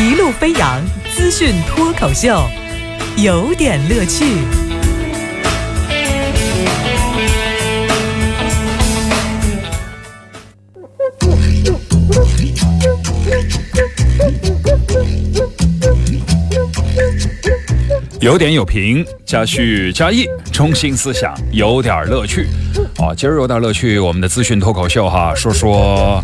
[0.00, 0.80] 一路飞扬
[1.12, 2.48] 资讯脱口秀，
[3.16, 4.24] 有点乐趣。
[18.20, 22.46] 有点有评，加叙加意，中心思想有点乐趣。
[22.98, 26.22] 啊，今儿有点乐趣，我们的资讯脱口秀哈，说说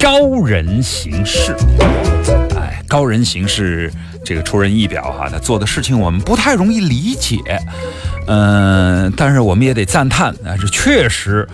[0.00, 1.54] 高人行事。
[2.92, 3.90] 高人行事，
[4.22, 7.38] 这个出人意表哈，他做的事情我们不太容易理解。
[8.26, 11.48] 嗯，但是我们也得赞叹，啊，这确实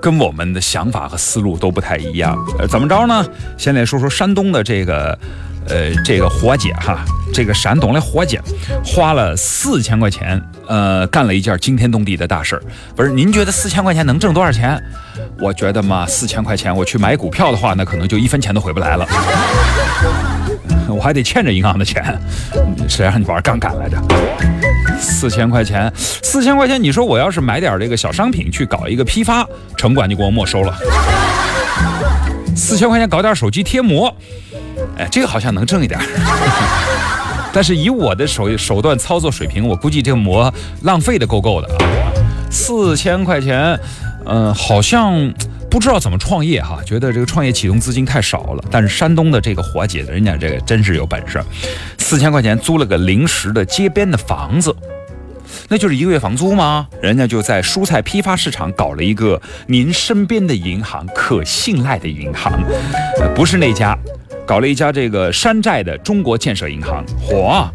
[0.00, 2.34] 跟我们的想法和思路都不太一样。
[2.58, 3.22] 呃，怎么着呢？
[3.58, 5.18] 先来说说山东的这个。
[5.70, 8.40] 呃，这个伙计哈，这个山东的伙计
[8.82, 12.62] 花了四千块钱，呃，干了一件惊天动地的大事儿。
[12.96, 14.82] 不是，您觉得四千块钱能挣多少钱？
[15.38, 19.06] 我觉得嘛，四千块钱我去买股票的话，那可能就一分钱都回不来了。
[20.94, 22.18] 我还得欠着银行的钱，
[22.88, 23.96] 谁让你玩杠杆来着？
[25.00, 29.46] 四千块钱，四千块钱，你说我要是买点这个小商品去搞一个批发，
[29.76, 30.76] 城管就给我没收了。
[32.56, 34.12] 四千块钱搞点手机贴膜。
[34.96, 36.00] 哎，这个好像能挣一点，
[37.52, 41.78] 但是以我的手手段操作水平，我估计这个膜浪费的够够的啊。
[42.50, 43.78] 四千块钱，
[44.24, 45.32] 嗯，好像
[45.70, 48.64] 不知道怎么创业哈，觉得这个创业启动资金太少了。
[48.70, 51.42] 但是山东的这个伙计，人家这个真是有本事，
[51.98, 54.74] 四千块钱租了个临时的街边的房子，
[55.68, 56.88] 那就是一个月房租吗？
[57.02, 62.58] 人家就在蔬菜批发市场搞了一个您身边的银行，可信赖的银行，
[63.34, 63.96] 不是那家。
[64.46, 67.68] 搞了一家这个山寨的中国建设银行，嚯，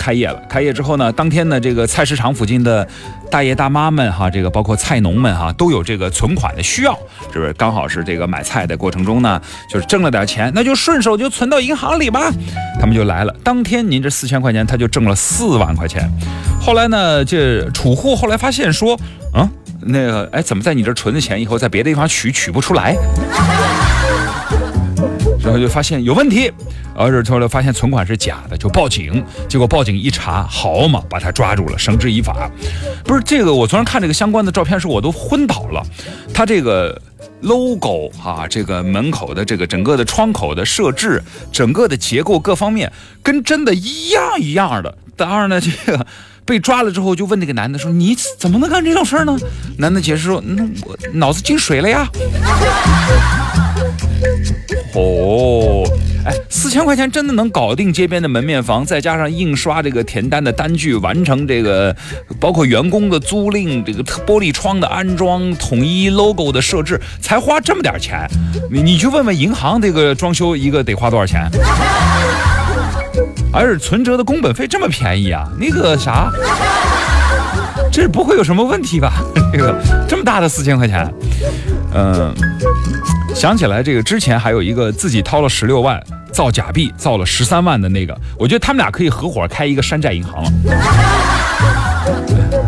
[0.00, 0.40] 开业了。
[0.48, 2.88] 开业之后呢，当天呢，这个菜市场附近的
[3.30, 6.98] 大爷大妈们哈，这个包括菜农们哈，都有这个存款的需要，
[7.30, 7.52] 是不是？
[7.52, 12.32] 刚好是这个买菜的过程中呢，就是挣了点钱，那就顺手就存到银行里吧。
[12.80, 13.36] 他们就来了。
[13.44, 16.10] 当天您这四千块钱，他就挣了四万块钱。
[16.58, 18.98] 后来呢，这储户后来发现说，
[19.34, 19.46] 嗯，
[19.82, 22.96] 那个，哎，怎么在你这存的钱以后，在别的地方取取不出来？
[25.50, 26.48] 然后就发现有问题，
[26.94, 29.24] 而且后来发现存款是假的，就报警。
[29.48, 32.48] 结果报警一查，好嘛，把他抓住了，绳之以法。
[33.04, 35.84] 不是这个，我昨天看这个相关的照片时，我都昏倒了。
[36.32, 37.02] 他这个
[37.40, 44.96] logo 哈，这个门口的这个整个的窗口的设置，整个的结构各方面跟真的一样一样的。
[45.16, 46.06] 当然呢，这个
[46.44, 49.36] 被抓了之后，就问那个男的说：“你怎么能干这种事儿呢？”
[49.78, 52.08] 男的解释说：“那我脑子进水了呀。”
[56.80, 61.94] 千块钱真的能搞定街边的门面房，再加上印刷这个填单的单据，完成这个
[62.40, 68.26] 包括员工的租赁、这个玻璃窗的安装、统一 logo 的设置，才花这么点钱。
[68.70, 71.46] 你你去问问银行，这个装修一个得花多少钱？
[73.52, 75.46] 而且存折的工本费这么便宜啊？
[75.60, 76.30] 那个啥，
[77.92, 79.22] 这不会有什么问题吧？
[79.52, 81.12] 这个这么大的四千块钱，
[81.94, 82.34] 嗯。
[83.34, 86.02] 想起来，这个之前还有一个自己掏了十六万
[86.32, 90.50] 造假币，造了十三万的那个，我觉得他们俩可以合伙开一个山寨银行了。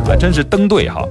[0.09, 1.07] 啊，真是登对哈！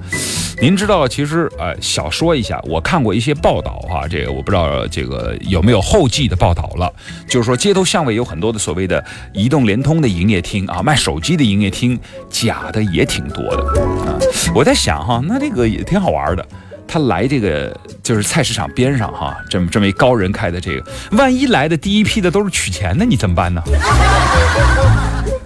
[0.62, 6.92] 您知道，其实呃，小说一下，我看过一些报道哈，这个我不知道这个有没有后继的报道了。
[7.28, 14.20] 就是说，街头巷尾有很多的所谓的移动、联通的营业厅啊，卖手机的营业厅，假的也挺多的啊。
[14.54, 16.46] 我在想哈，那这个也挺好玩的。
[16.92, 23.64] 他来这个就是菜市场边上哈，这么这么一高人开的这个，万一来的第一批的都是取钱的，你怎么办呢？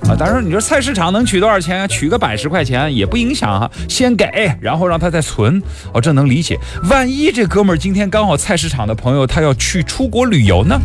[0.10, 1.86] 啊，当然你说菜市场能取多少钱啊？
[1.86, 4.26] 取个百十块钱也不影响哈，先给，
[4.60, 5.62] 然后让他再存，
[5.94, 6.58] 哦，这能理解。
[6.90, 10.76] 万一这哥们儿今天刚好菜市场的朋友他要去出国旅游呢？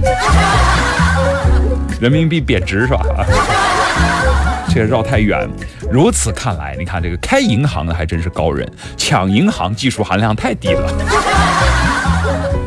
[1.98, 3.00] 人民币贬值是吧？
[4.68, 5.48] 这个绕太远。
[5.90, 10.88] 如此看来，你看这个开银行的还真是高人，抢银行技术含量太低了。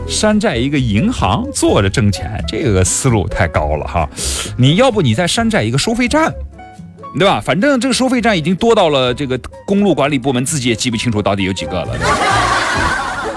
[0.09, 4.07] 山寨一个银行坐着挣钱，这个思路太高了哈。
[4.57, 6.33] 你要不你再山寨一个收费站，
[7.17, 7.41] 对吧？
[7.43, 11.95] 反正这个收费站已经多到了这个公路管理部门自己也记不清楚到底有几个了。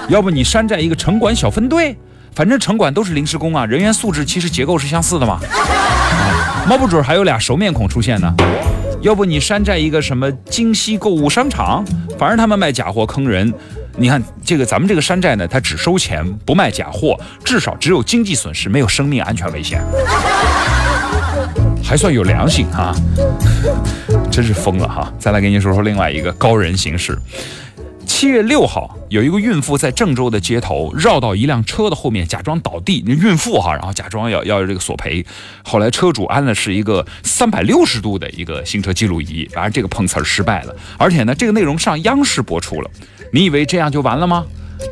[0.09, 1.97] 要不你山寨一个城管小分队，
[2.35, 5.39] 反正城管都是临时工啊，人员素质其实结构是相似的嘛。
[6.67, 8.33] 猫不准还有俩熟面孔出现呢。
[9.01, 11.85] 要不你山寨一个什么京西购物商场，
[12.17, 13.53] 反正他们卖假货坑人。
[13.99, 19.81] 你看这个咱们这个山寨呢，它只收钱不卖假货，至少只有经济损失，没有生命安全危险，
[21.83, 22.93] 还算有良心啊！
[24.31, 25.11] 真是疯了哈！
[25.17, 27.17] 再来跟您说说另外一个高人行事。
[28.19, 33.03] 七月六号，有一个孕妇在郑州的街头绕到一辆车的后面，假装倒地。
[33.05, 35.23] 那孕妇哈，然后假装要要这个索赔。
[35.63, 40.75] 后来车主安的是一个三百六十度的一个行车记录仪，反正这个碰瓷儿失败了。
[40.97, 42.89] 而且呢，这个内容上央视播出了。
[43.31, 44.43] 你以为这样就完了吗？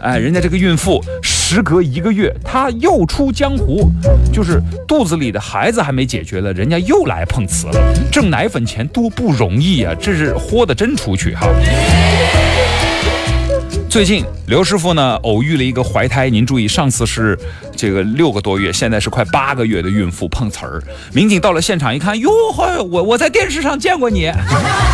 [0.02, 3.90] 哎，人家这个孕妇时隔一个月，她又出江湖，
[4.32, 7.94] 就是肚子里的孩子还没解决了，人家又来碰瓷了。
[8.12, 11.48] 挣奶粉钱多不容易啊，这是豁得真出去哈。
[13.96, 17.40] 最近刘师傅呢偶遇了一个怀胎，您注意，上次是
[17.78, 20.84] 这个六个多月，现在是快八个月的孕妇碰瓷儿。
[21.14, 24.30] 民警到了现场一看，哟呵，我我在电视上见过你，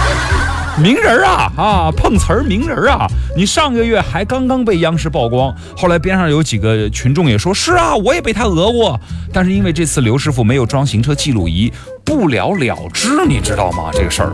[0.77, 3.07] 名人啊啊，碰瓷儿名人啊！
[3.35, 8.99] 你上个月还刚刚被央视曝光，后来边上有几个群众也说，是啊，我也被他讹过，
[9.33, 11.73] 但是因为这次刘师傅没有装行车记录仪，
[12.05, 13.89] 不了了之，你知道吗？
[13.91, 14.31] 这个事儿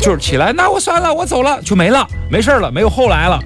[0.00, 3.38] 就是起来，那我算了，我走了就没了，没事了，没有后来了。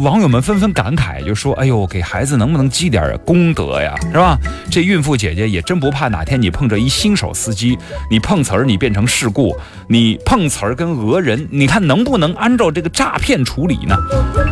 [0.00, 3.94] 网友们纷纷感慨，就说：“哎呦，给孩子能不能积点功德呀？
[4.10, 4.38] 是吧？
[4.70, 7.78] 这孕妇姐姐也真不怕哪天你碰着一新手司机，
[8.10, 9.56] 你碰瓷儿，你变成事故，
[9.88, 13.96] 你碰瓷儿跟讹人，你看能不能按照这个诈骗处理呢？”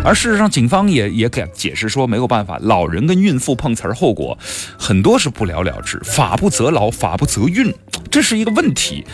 [0.02, 4.36] 而事实上，警方也也给解释说，没有办法，老人跟孕妇碰瓷儿后果
[4.78, 7.72] 很多是不了了之，法不责老，法不责孕，
[8.10, 9.04] 这是一个问题。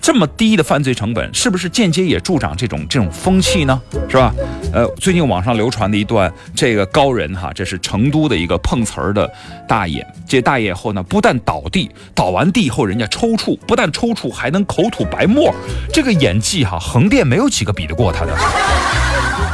[0.00, 3.80] 这么低的犯罪成本，是不是间接也助长这种这种风气呢？
[4.08, 4.32] 是吧？
[4.72, 9.28] 呃，最近网上流传的一段这个高人哈，这是成都的一个碰瓷儿的
[9.68, 10.06] 大爷。
[10.28, 15.52] 这大爷后呢，不但倒地，倒完地以后人家抽搐，不但抽搐，还能口吐白沫。
[15.92, 18.36] 这个演技哈，横店没有几个比得过他的。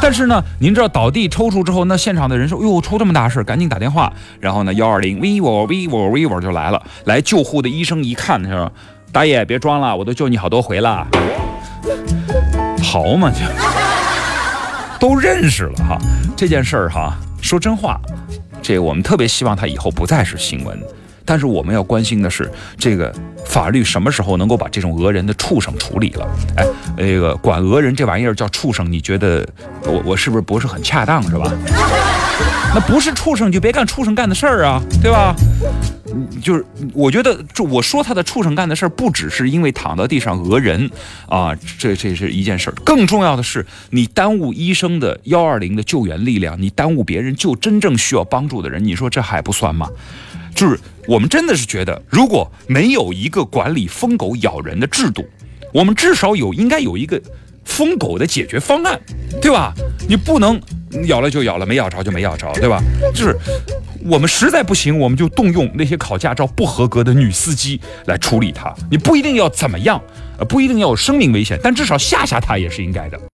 [0.03, 6.83] 但是呢，您知道倒地抽搐之后，那现场的人说：“哟，出这么大事，赶紧打电话。”然后呢，幺二零 vivo vivo vivo 就来了。
[7.05, 8.73] 来救护的医生一看，他说
[9.13, 11.07] ：“大爷别装了，我都救你好多回了。”
[12.83, 13.39] 好嘛就。
[14.99, 15.97] 都认识了哈，
[16.37, 18.01] 这件事儿哈，说真话，
[18.61, 20.77] 这我们特别希望他以后不再是新闻。
[21.25, 23.15] 但是我们要关心的是，这个
[23.45, 26.27] 法律什么时候能够把这种讹人的畜生处理了？
[26.57, 26.67] 哎，
[26.97, 29.47] 那个管讹人这玩意儿叫畜生，你觉得
[29.85, 31.53] 我我是不是不是很恰当是吧？
[32.75, 35.35] 那不是畜生就别干畜生干的事儿啊，对吧？
[36.43, 40.91] 就是我觉得，就我说他的畜生干的事儿，不只是因为躺到地上讹人
[41.27, 42.75] 啊，这这是一件事儿。
[42.85, 49.89] 更重要的是，你耽误医生的幺二零的救援力量，你耽误别人救真正需要帮助的人，你说这还不算吗？
[50.55, 55.25] 就是我们真的是觉得，如果没有一个管理疯狗咬人的制度，
[55.73, 57.21] 我们至少有应该有一个
[57.65, 59.01] 疯狗的解决方案，
[59.41, 59.73] 对吧？
[60.09, 60.61] 你不能
[61.07, 62.83] 咬了就咬了，没咬着就没咬着，对吧？
[63.15, 63.37] 就是。
[64.05, 68.75] 我们实在不行，我们就动用那些考驾照不合格的女司机来处理它。
[68.91, 70.03] 你不一定要怎么样，
[70.39, 73.21] 呃，不一定要有生命危险，但至少吓吓它也是应该的。